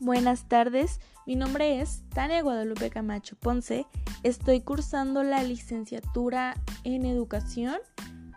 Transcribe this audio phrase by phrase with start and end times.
[0.00, 3.84] Buenas tardes, mi nombre es Tania Guadalupe Camacho Ponce.
[4.22, 6.54] Estoy cursando la licenciatura
[6.84, 7.78] en educación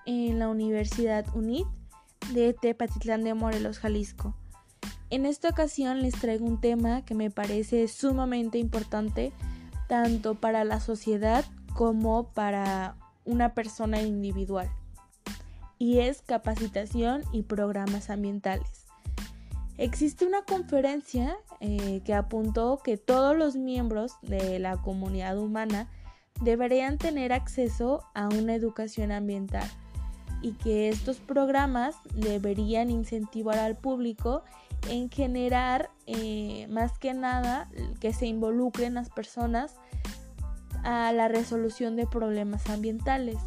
[0.08, 1.68] en la Universidad UNIT
[2.34, 4.36] de Tepatitlán de Morelos, Jalisco.
[5.12, 9.32] En esta ocasión les traigo un tema que me parece sumamente importante
[9.88, 14.68] tanto para la sociedad como para una persona individual
[15.78, 18.81] y es capacitación y programas ambientales.
[19.82, 25.90] Existe una conferencia eh, que apuntó que todos los miembros de la comunidad humana
[26.40, 29.68] deberían tener acceso a una educación ambiental
[30.44, 34.44] y que estos programas deberían incentivar al público
[34.88, 37.68] en generar eh, más que nada
[38.00, 39.78] que se involucren las personas
[40.84, 43.38] a la resolución de problemas ambientales.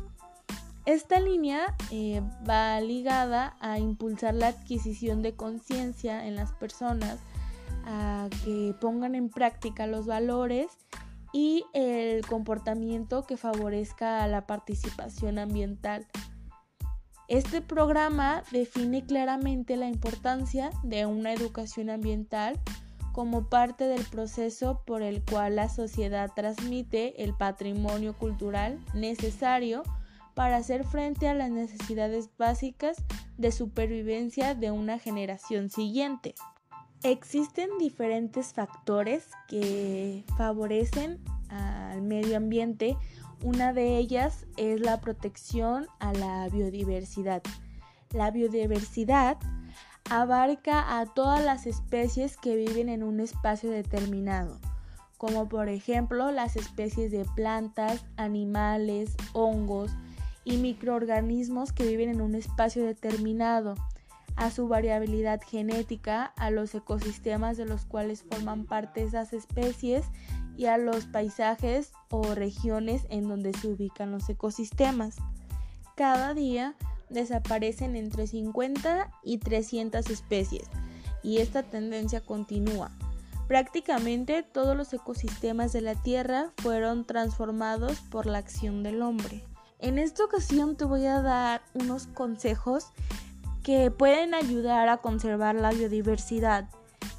[0.87, 7.19] Esta línea eh, va ligada a impulsar la adquisición de conciencia en las personas,
[7.87, 10.69] a que pongan en práctica los valores
[11.33, 16.07] y el comportamiento que favorezca la participación ambiental.
[17.29, 22.61] Este programa define claramente la importancia de una educación ambiental
[23.13, 29.83] como parte del proceso por el cual la sociedad transmite el patrimonio cultural necesario
[30.35, 32.97] para hacer frente a las necesidades básicas
[33.39, 36.35] de supervivencia de una generación siguiente.
[37.03, 42.97] Existen diferentes factores que favorecen al medio ambiente.
[43.43, 47.43] Una de ellas es la protección a la biodiversidad.
[48.11, 49.37] La biodiversidad
[50.11, 54.59] abarca a todas las especies que viven en un espacio determinado,
[55.19, 59.91] como por ejemplo las especies de plantas, animales, hongos,
[60.45, 63.75] y microorganismos que viven en un espacio determinado,
[64.37, 70.05] a su variabilidad genética, a los ecosistemas de los cuales forman parte esas especies
[70.57, 75.17] y a los paisajes o regiones en donde se ubican los ecosistemas.
[75.97, 76.75] Cada día
[77.11, 80.69] desaparecen entre 50 y 300 especies
[81.23, 82.91] y esta tendencia continúa.
[83.47, 89.45] Prácticamente todos los ecosistemas de la Tierra fueron transformados por la acción del hombre.
[89.81, 92.87] En esta ocasión te voy a dar unos consejos
[93.63, 96.69] que pueden ayudar a conservar la biodiversidad.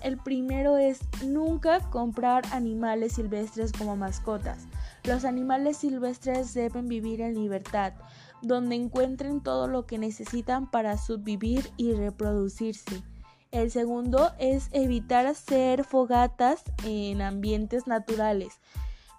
[0.01, 4.67] El primero es nunca comprar animales silvestres como mascotas.
[5.03, 7.93] Los animales silvestres deben vivir en libertad,
[8.41, 13.03] donde encuentren todo lo que necesitan para subvivir y reproducirse.
[13.51, 18.59] El segundo es evitar hacer fogatas en ambientes naturales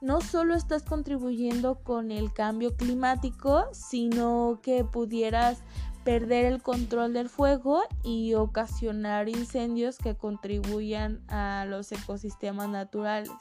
[0.00, 5.58] no solo estás contribuyendo con el cambio climático, sino que pudieras
[6.04, 13.32] perder el control del fuego y ocasionar incendios que contribuyan a los ecosistemas naturales.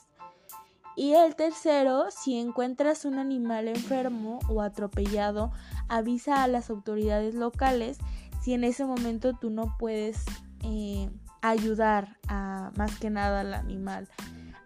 [0.95, 5.51] Y el tercero, si encuentras un animal enfermo o atropellado,
[5.89, 7.99] avisa a las autoridades locales
[8.41, 10.23] si en ese momento tú no puedes
[10.63, 11.09] eh,
[11.41, 14.07] ayudar a más que nada al animal.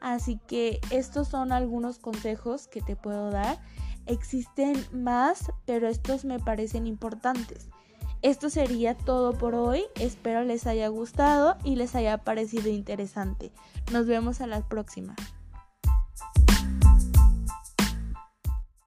[0.02, 3.60] Así que estos son algunos consejos que te puedo dar.
[4.06, 7.70] Existen más, pero estos me parecen importantes.
[8.22, 9.84] Esto sería todo por hoy.
[9.96, 13.52] Espero les haya gustado y les haya parecido interesante.
[13.92, 15.16] Nos vemos a la próxima.